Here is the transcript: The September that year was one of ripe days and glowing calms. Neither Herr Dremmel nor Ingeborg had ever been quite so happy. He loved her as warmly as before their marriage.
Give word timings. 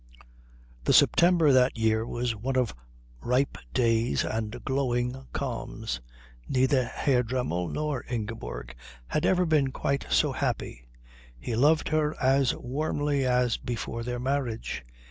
The 0.85 0.93
September 0.93 1.51
that 1.53 1.77
year 1.77 2.07
was 2.07 2.35
one 2.35 2.55
of 2.55 2.73
ripe 3.19 3.55
days 3.71 4.25
and 4.25 4.65
glowing 4.65 5.27
calms. 5.31 6.01
Neither 6.49 6.85
Herr 6.85 7.21
Dremmel 7.21 7.67
nor 7.67 8.03
Ingeborg 8.09 8.73
had 9.05 9.27
ever 9.27 9.45
been 9.45 9.71
quite 9.71 10.07
so 10.09 10.31
happy. 10.31 10.87
He 11.37 11.55
loved 11.55 11.89
her 11.89 12.15
as 12.19 12.55
warmly 12.55 13.27
as 13.27 13.57
before 13.57 14.01
their 14.01 14.17
marriage. 14.17 14.83